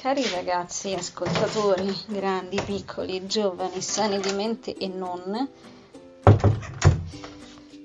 Cari 0.00 0.26
ragazzi, 0.30 0.94
ascoltatori, 0.94 1.94
grandi, 2.06 2.58
piccoli, 2.64 3.26
giovani, 3.26 3.82
sani 3.82 4.18
di 4.18 4.32
mente 4.32 4.74
e 4.74 4.88
non, 4.88 5.46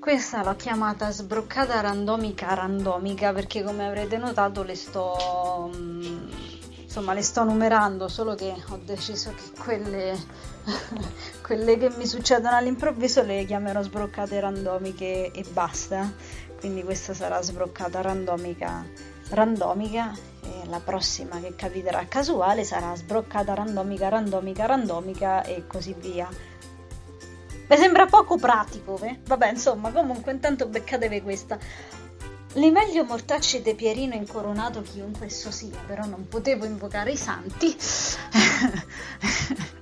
questa 0.00 0.42
l'ho 0.42 0.56
chiamata 0.56 1.10
sbroccata 1.10 1.78
randomica 1.82 2.54
randomica 2.54 3.34
perché 3.34 3.62
come 3.62 3.86
avrete 3.86 4.16
notato 4.16 4.62
le 4.62 4.74
sto, 4.76 5.70
mm, 5.76 6.30
insomma, 6.84 7.12
le 7.12 7.20
sto 7.20 7.44
numerando, 7.44 8.08
solo 8.08 8.34
che 8.34 8.54
ho 8.66 8.80
deciso 8.82 9.34
che 9.34 9.60
quelle, 9.60 10.16
quelle 11.44 11.76
che 11.76 11.90
mi 11.98 12.06
succedono 12.06 12.56
all'improvviso 12.56 13.24
le 13.24 13.44
chiamerò 13.44 13.82
sbroccate 13.82 14.40
randomiche 14.40 15.32
e 15.32 15.44
basta. 15.52 16.10
Quindi 16.58 16.82
questa 16.82 17.12
sarà 17.12 17.42
sbroccata 17.42 18.00
randomica 18.00 19.15
randomica 19.30 20.12
e 20.42 20.68
la 20.68 20.80
prossima 20.80 21.40
che 21.40 21.54
capiterà 21.54 22.06
casuale 22.06 22.64
sarà 22.64 22.94
sbroccata 22.94 23.54
randomica, 23.54 24.08
randomica, 24.08 24.66
randomica 24.66 25.42
e 25.42 25.66
così 25.66 25.94
via. 25.98 26.28
Mi 27.68 27.76
sembra 27.76 28.06
poco 28.06 28.36
pratico, 28.36 29.00
eh? 29.02 29.18
vabbè 29.24 29.50
insomma 29.50 29.90
comunque 29.90 30.32
intanto 30.32 30.66
beccatevi 30.66 31.22
questa. 31.22 31.58
Le 32.52 32.70
meglio 32.70 33.04
mortacci 33.04 33.60
de 33.60 33.74
Pierino 33.74 34.14
incoronato 34.14 34.82
chiunque 34.82 35.26
esso 35.26 35.50
sia, 35.50 35.78
però 35.86 36.06
non 36.06 36.28
potevo 36.28 36.64
invocare 36.64 37.10
i 37.10 37.16
santi. 37.16 37.76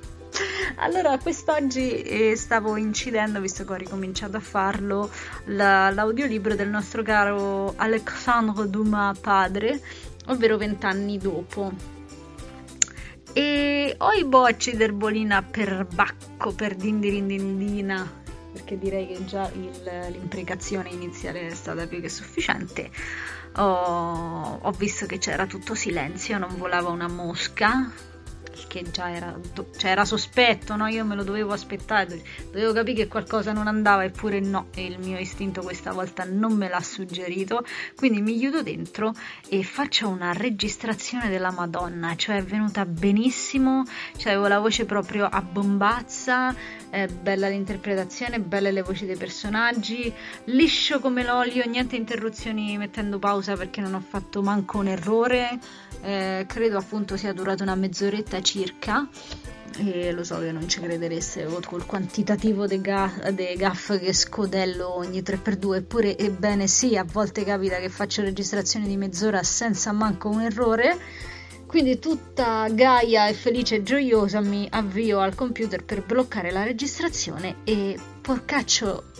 allora, 0.76 1.18
quest'oggi 1.18 2.02
eh, 2.02 2.36
stavo 2.36 2.76
incidendo, 2.76 3.40
visto 3.40 3.64
che 3.64 3.72
ho 3.72 3.76
ricominciato 3.76 4.36
a 4.36 4.40
farlo, 4.40 5.10
la, 5.46 5.90
l'audiolibro 5.90 6.54
del 6.54 6.68
nostro 6.68 7.02
caro 7.02 7.74
Alexandre 7.76 8.68
Dumas 8.68 9.18
padre, 9.18 9.80
ovvero 10.26 10.56
vent'anni 10.56 11.18
dopo. 11.18 11.72
E 13.32 13.94
ho 13.98 14.12
i 14.12 14.24
bocci 14.24 14.76
d'erbolina 14.76 15.42
per 15.42 15.86
bacco, 15.92 16.52
per 16.52 16.74
dindirindindina, 16.74 18.22
perché 18.52 18.78
direi 18.78 19.06
che 19.08 19.24
già 19.24 19.50
il, 19.52 20.08
l'imprecazione 20.10 20.88
iniziale 20.90 21.48
è 21.48 21.54
stata 21.54 21.86
più 21.86 22.00
che 22.00 22.08
sufficiente. 22.08 22.90
Ho, 23.56 24.58
ho 24.62 24.70
visto 24.72 25.06
che 25.06 25.18
c'era 25.18 25.46
tutto 25.46 25.74
silenzio, 25.74 26.38
non 26.38 26.56
volava 26.56 26.90
una 26.90 27.08
mosca, 27.08 27.90
che 28.68 28.82
già 28.90 29.10
era, 29.10 29.38
cioè 29.76 29.90
era 29.90 30.04
sospetto, 30.04 30.76
no? 30.76 30.86
io 30.86 31.04
me 31.04 31.14
lo 31.14 31.24
dovevo 31.24 31.52
aspettare, 31.52 32.22
dovevo 32.50 32.72
capire 32.72 33.02
che 33.02 33.08
qualcosa 33.08 33.52
non 33.52 33.66
andava, 33.66 34.04
eppure 34.04 34.40
no, 34.40 34.68
e 34.74 34.84
il 34.84 34.98
mio 34.98 35.18
istinto 35.18 35.62
questa 35.62 35.92
volta 35.92 36.24
non 36.24 36.52
me 36.52 36.68
l'ha 36.68 36.80
suggerito, 36.80 37.64
quindi 37.96 38.20
mi 38.20 38.38
chiudo 38.38 38.62
dentro 38.62 39.12
e 39.48 39.62
faccio 39.62 40.08
una 40.08 40.32
registrazione 40.32 41.28
della 41.28 41.50
Madonna, 41.50 42.14
cioè 42.16 42.36
è 42.36 42.42
venuta 42.42 42.84
benissimo, 42.86 43.84
cioè 44.16 44.32
avevo 44.32 44.48
la 44.48 44.58
voce 44.58 44.84
proprio 44.84 45.26
a 45.26 45.42
bombazza, 45.42 46.54
è 46.90 47.06
bella 47.06 47.48
l'interpretazione, 47.48 48.38
belle 48.38 48.70
le 48.70 48.82
voci 48.82 49.04
dei 49.04 49.16
personaggi, 49.16 50.12
liscio 50.44 51.00
come 51.00 51.24
l'olio, 51.24 51.64
niente 51.66 51.96
interruzioni 51.96 52.78
mettendo 52.78 53.18
pausa 53.18 53.56
perché 53.56 53.80
non 53.80 53.94
ho 53.94 54.00
fatto 54.00 54.42
manco 54.42 54.78
un 54.78 54.88
errore, 54.88 55.58
eh, 56.02 56.44
credo 56.46 56.78
appunto 56.78 57.16
sia 57.16 57.32
durata 57.32 57.62
una 57.62 57.74
mezz'oretta 57.74 58.40
circa 58.44 59.08
e 59.76 60.12
lo 60.12 60.22
so 60.22 60.38
che 60.38 60.52
non 60.52 60.68
ci 60.68 60.80
credereste 60.80 61.48
col 61.66 61.84
quantitativo 61.84 62.66
dei 62.66 62.80
ga- 62.80 63.30
de 63.32 63.54
gaff 63.56 63.98
che 63.98 64.12
scodello 64.12 64.94
ogni 64.94 65.20
3x2 65.20 65.74
eppure 65.74 66.16
ebbene 66.16 66.68
sì 66.68 66.96
a 66.96 67.04
volte 67.04 67.44
capita 67.44 67.78
che 67.78 67.88
faccio 67.88 68.22
registrazioni 68.22 68.86
di 68.86 68.96
mezz'ora 68.96 69.42
senza 69.42 69.90
manco 69.92 70.28
un 70.28 70.42
errore. 70.42 70.96
Quindi 71.66 71.98
tutta 71.98 72.68
gaia 72.70 73.26
e 73.26 73.32
felice 73.32 73.76
e 73.76 73.82
gioiosa 73.82 74.40
mi 74.40 74.68
avvio 74.70 75.18
al 75.18 75.34
computer 75.34 75.82
per 75.84 76.04
bloccare 76.04 76.52
la 76.52 76.62
registrazione 76.62 77.56
e 77.64 77.98
porcaccio 78.20 79.10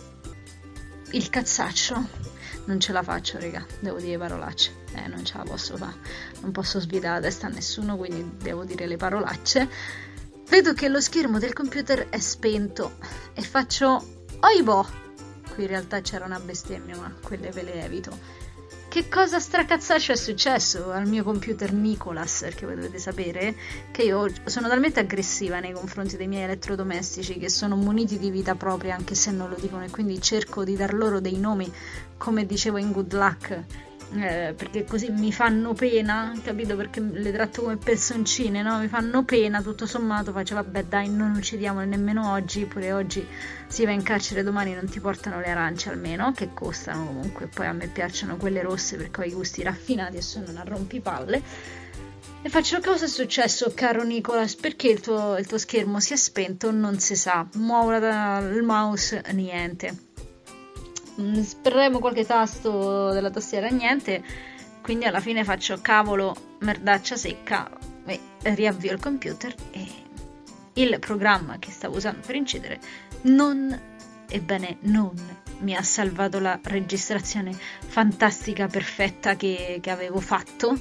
il 1.11 1.31
cazzaccio 1.31 2.34
non 2.67 2.81
ce 2.81 2.93
la 2.93 3.03
faccio, 3.03 3.39
raga, 3.39 3.65
devo 3.81 3.99
dire 3.99 4.19
parolacce. 4.19 4.83
Eh, 4.95 5.09
non 5.09 5.25
ce 5.25 5.37
la 5.37 5.45
posso 5.45 5.77
fare, 5.77 5.97
non 6.41 6.53
posso 6.53 6.81
svidare 6.81 7.21
la 7.21 7.27
testa 7.27 7.47
a 7.47 7.51
nessuno, 7.51 7.97
quindi 7.97 8.37
devo 8.43 8.65
dire 8.65 8.87
le 8.87 8.97
parolacce. 8.97 9.69
Vedo 10.49 10.73
che 10.73 10.89
lo 10.89 11.01
schermo 11.01 11.39
del 11.39 11.53
computer 11.53 12.09
è 12.09 12.19
spento 12.19 12.99
e 13.33 13.43
faccio 13.43 14.27
oibo. 14.41 14.87
Qui 15.55 15.63
in 15.63 15.69
realtà 15.69 16.01
c'era 16.01 16.25
una 16.25 16.41
bestemmia, 16.41 16.97
ma 16.97 17.13
quelle 17.23 17.51
ve 17.51 17.63
le 17.63 17.85
evito. 17.85 18.17
Che 18.95 19.09
cosa 19.09 19.41
stracazzaccio 19.41 20.13
è 20.13 20.15
successo 20.15 20.93
al 20.93 21.09
mio 21.09 21.25
computer 21.25 21.73
Nicolas? 21.73 22.43
Perché 22.43 22.65
voi 22.65 22.77
dovete 22.77 23.01
sapere 23.01 23.57
che 23.91 24.05
io 24.05 24.29
sono 24.45 24.69
talmente 24.69 25.01
aggressiva 25.01 25.59
nei 25.59 25.73
confronti 25.73 26.17
dei 26.17 26.29
miei 26.29 26.45
elettrodomestici 26.45 27.37
che 27.37 27.49
sono 27.49 27.75
muniti 27.75 28.21
di 28.21 28.31
vita 28.31 28.55
propria 28.55 28.95
anche 28.95 29.17
se 29.17 29.33
non 29.33 29.49
lo 29.49 29.57
dicono 29.59 29.83
e 29.83 29.91
quindi 29.91 30.23
cerco 30.23 30.63
di 30.63 30.77
dar 30.77 30.95
loro 30.95 31.19
dei 31.19 31.39
nomi 31.39 31.69
come 32.17 32.47
dicevo 32.47 32.77
in 32.77 32.93
Good 32.93 33.15
Luck 33.15 33.65
eh, 34.13 34.55
perché 34.57 34.85
così 34.85 35.11
mi 35.11 35.33
fanno 35.33 35.73
pena, 35.73 36.33
capito? 36.43 36.77
Perché 36.77 37.01
le 37.01 37.33
tratto 37.33 37.63
come 37.63 37.77
personcine, 37.77 38.63
no? 38.63 38.79
Mi 38.79 38.89
fanno 38.89 39.25
pena, 39.25 39.63
tutto 39.63 39.87
sommato 39.87 40.33
faccio 40.33 40.55
vabbè 40.55 40.85
dai 40.85 41.09
non 41.09 41.35
uccidiamole 41.35 41.87
nemmeno 41.87 42.31
oggi, 42.31 42.65
pure 42.67 42.93
oggi 42.93 43.27
si 43.67 43.85
va 43.85 43.91
in 43.91 44.03
carcere, 44.03 44.43
domani 44.43 44.75
non 44.75 44.89
ti 44.89 45.01
portano 45.01 45.41
le 45.41 45.47
arance 45.47 45.89
almeno, 45.89 46.33
che 46.33 46.51
costano 46.55 47.07
comunque, 47.07 47.47
poi 47.47 47.67
a 47.67 47.73
me 47.73 47.89
piacciono 47.89 48.37
quelle 48.37 48.63
rosse 48.63 48.97
perché 48.97 49.21
ho 49.23 49.25
i 49.25 49.33
gusti 49.33 49.63
raffinati 49.63 50.17
e 50.17 50.23
sono 50.23 50.51
una 50.51 50.63
rompipalle. 50.65 51.43
E 52.43 52.49
faccio 52.51 52.79
cosa 52.81 53.07
è 53.07 53.09
successo, 53.09 53.73
caro 53.75 54.05
Nicolas? 54.05 54.55
Perché 54.55 54.89
il 54.89 55.01
tuo, 55.01 55.37
il 55.39 55.47
tuo 55.47 55.57
schermo 55.59 55.99
si 55.99 56.13
è 56.13 56.17
spento? 56.17 56.71
Non 56.71 56.99
si 56.99 57.17
sa. 57.17 57.47
Muovo 57.55 57.95
il 57.95 58.63
mouse, 58.63 59.23
niente 59.33 60.13
spremo 61.43 61.99
qualche 61.99 62.25
tasto 62.25 63.11
della 63.11 63.31
tastiera, 63.31 63.69
niente. 63.69 64.23
Quindi 64.83 65.07
alla 65.07 65.21
fine 65.21 65.45
faccio 65.45 65.79
cavolo, 65.81 66.37
merdaccia 66.61 67.17
secca 67.17 67.71
e 68.07 68.21
riavvio 68.55 68.93
il 68.93 69.01
computer 69.01 69.55
e 69.71 69.87
il 70.75 70.99
programma 70.99 71.59
che 71.59 71.71
stavo 71.71 71.97
usando 71.97 72.21
per 72.27 72.35
incidere 72.35 72.81
non, 73.23 73.81
ebbene 74.29 74.79
non, 74.81 75.13
mi 75.61 75.75
ha 75.75 75.83
salvato 75.83 76.39
la 76.39 76.59
registrazione 76.63 77.57
fantastica, 77.87 78.67
perfetta 78.67 79.37
che, 79.37 79.79
che 79.81 79.91
avevo 79.91 80.21
fatto 80.21 80.79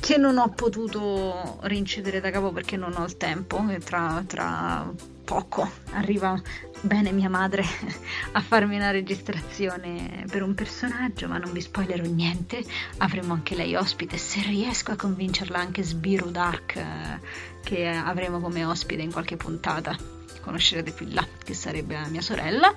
che 0.00 0.16
non 0.16 0.38
ho 0.38 0.48
potuto 0.50 1.58
rincidere 1.62 2.20
da 2.20 2.30
capo 2.30 2.52
perché 2.52 2.76
non 2.76 2.94
ho 2.96 3.04
il 3.04 3.16
tempo 3.16 3.64
tra, 3.82 4.22
tra 4.26 4.92
poco 5.28 5.70
arriva 5.92 6.40
bene 6.80 7.12
mia 7.12 7.28
madre 7.28 7.62
a 8.32 8.40
farmi 8.40 8.76
una 8.76 8.90
registrazione 8.90 10.24
per 10.30 10.42
un 10.42 10.54
personaggio, 10.54 11.28
ma 11.28 11.36
non 11.36 11.52
vi 11.52 11.60
spoilerò 11.60 12.04
niente. 12.04 12.64
Avremo 12.96 13.34
anche 13.34 13.54
lei 13.54 13.74
ospite 13.74 14.16
se 14.16 14.40
riesco 14.40 14.92
a 14.92 14.96
convincerla 14.96 15.58
anche 15.58 15.82
Sbiru 15.82 16.30
Dark 16.30 16.76
eh, 16.76 17.20
che 17.62 17.86
avremo 17.88 18.40
come 18.40 18.64
ospite 18.64 19.02
in 19.02 19.12
qualche 19.12 19.36
puntata. 19.36 20.17
Conoscerete 20.48 20.92
più 20.92 21.06
là, 21.10 21.26
che 21.44 21.52
sarebbe 21.52 21.98
mia 22.08 22.22
sorella 22.22 22.74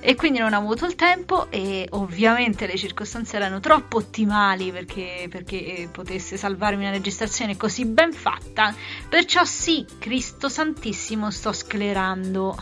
e 0.00 0.16
quindi 0.16 0.40
non 0.40 0.52
ho 0.52 0.58
avuto 0.58 0.84
il 0.84 0.96
tempo 0.96 1.48
e 1.48 1.86
ovviamente 1.92 2.66
le 2.66 2.76
circostanze 2.76 3.36
erano 3.36 3.60
troppo 3.60 3.98
ottimali 3.98 4.72
perché, 4.72 5.28
perché 5.30 5.88
potesse 5.92 6.36
salvarmi 6.36 6.82
una 6.82 6.90
registrazione 6.90 7.56
così 7.56 7.84
ben 7.84 8.12
fatta. 8.12 8.74
Perciò 9.08 9.44
sì, 9.44 9.86
Cristo 10.00 10.48
Santissimo, 10.48 11.30
sto 11.30 11.52
sclerando. 11.52 12.60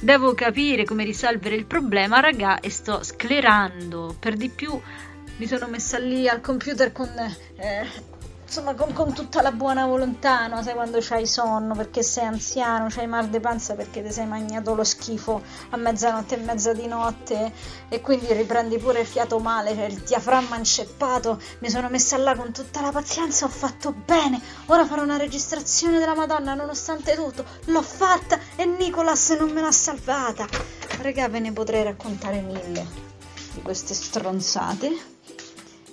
Devo 0.00 0.32
capire 0.32 0.84
come 0.84 1.04
risolvere 1.04 1.56
il 1.56 1.66
problema, 1.66 2.20
raga, 2.20 2.58
e 2.58 2.70
sto 2.70 3.02
sclerando. 3.02 4.16
Per 4.18 4.34
di 4.34 4.48
più 4.48 4.80
mi 5.36 5.46
sono 5.46 5.68
messa 5.68 5.98
lì 5.98 6.26
al 6.26 6.40
computer 6.40 6.90
con... 6.90 7.08
Eh, 7.56 8.18
insomma 8.50 8.74
con, 8.74 8.92
con, 8.92 9.12
tutta 9.12 9.42
la 9.42 9.52
buona 9.52 9.86
volontà, 9.86 10.48
no? 10.48 10.60
sai 10.60 10.74
quando 10.74 10.98
c'hai 11.00 11.24
sonno 11.24 11.72
perché 11.76 12.02
sei 12.02 12.24
anziano, 12.24 12.88
c'hai 12.88 13.06
mal 13.06 13.28
di 13.28 13.38
panza 13.38 13.74
perché 13.74 14.02
ti 14.02 14.10
sei 14.10 14.26
mangiato 14.26 14.74
lo 14.74 14.82
schifo 14.82 15.40
a 15.70 15.76
mezzanotte 15.76 16.34
e 16.34 16.38
mezza 16.38 16.72
di 16.72 16.88
notte 16.88 17.52
e 17.88 18.00
quindi 18.00 18.32
riprendi 18.32 18.76
pure 18.78 19.02
il 19.02 19.06
fiato 19.06 19.38
male, 19.38 19.72
cioè 19.76 19.84
il 19.84 20.00
diaframma 20.00 20.56
inceppato, 20.56 21.40
mi 21.60 21.70
sono 21.70 21.88
messa 21.88 22.16
là 22.16 22.34
con 22.34 22.50
tutta 22.50 22.80
la 22.80 22.90
pazienza, 22.90 23.44
ho 23.44 23.48
fatto 23.48 23.92
bene, 23.92 24.40
ora 24.66 24.84
farò 24.84 25.04
una 25.04 25.16
registrazione 25.16 26.00
della 26.00 26.16
Madonna 26.16 26.54
nonostante 26.54 27.14
tutto, 27.14 27.44
l'ho 27.66 27.82
fatta 27.82 28.36
e 28.56 28.64
Nicolas 28.64 29.30
non 29.38 29.50
me 29.50 29.60
l'ha 29.60 29.70
salvata. 29.70 30.48
Raga, 31.00 31.28
ve 31.28 31.38
ne 31.38 31.52
potrei 31.52 31.84
raccontare 31.84 32.40
mille 32.40 32.84
di 33.52 33.62
queste 33.62 33.94
stronzate 33.94 35.18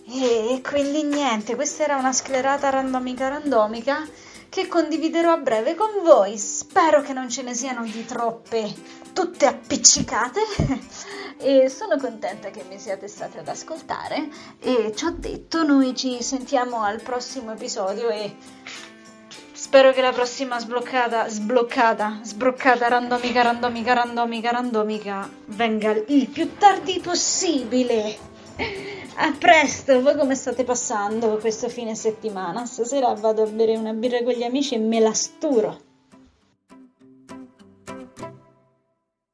e 0.09 0.61
quindi 0.67 1.03
niente, 1.03 1.55
questa 1.55 1.83
era 1.83 1.97
una 1.97 2.13
sclerata 2.13 2.69
randomica 2.69 3.27
randomica 3.27 4.07
che 4.49 4.67
condividerò 4.67 5.33
a 5.33 5.37
breve 5.37 5.75
con 5.75 5.89
voi. 6.03 6.37
Spero 6.37 7.01
che 7.01 7.13
non 7.13 7.29
ce 7.29 7.41
ne 7.41 7.53
siano 7.53 7.83
di 7.83 8.05
troppe, 8.05 8.73
tutte 9.13 9.45
appiccicate. 9.45 10.41
e 11.39 11.69
sono 11.69 11.97
contenta 11.97 12.49
che 12.49 12.63
mi 12.69 12.79
siate 12.79 13.07
stati 13.07 13.37
ad 13.37 13.47
ascoltare. 13.47 14.29
E 14.59 14.93
ci 14.95 15.05
ho 15.05 15.13
detto, 15.15 15.63
noi 15.63 15.95
ci 15.95 16.23
sentiamo 16.23 16.81
al 16.81 17.01
prossimo 17.01 17.51
episodio 17.51 18.09
e 18.09 18.35
Spero 19.51 19.91
che 19.91 20.01
la 20.01 20.13
prossima 20.13 20.59
sbloccata, 20.59 21.27
sbloccata, 21.27 22.19
sbroccata, 22.23 22.87
randomica, 22.87 23.41
randomica, 23.41 23.93
randomica, 23.93 24.51
randomica 24.51 25.29
venga 25.47 25.91
il 25.91 26.27
più 26.27 26.55
tardi 26.57 26.99
possibile. 26.99 28.17
A 29.19 29.31
presto, 29.31 29.99
voi 30.03 30.15
come 30.15 30.35
state 30.35 30.63
passando 30.63 31.37
questo 31.37 31.69
fine 31.69 31.95
settimana? 31.95 32.67
Stasera 32.67 33.11
vado 33.15 33.41
a 33.41 33.47
bere 33.47 33.75
una 33.75 33.93
birra 33.93 34.21
con 34.21 34.33
gli 34.33 34.43
amici 34.43 34.75
e 34.75 34.77
me 34.77 34.99
la 34.99 35.11
sturo. 35.11 35.86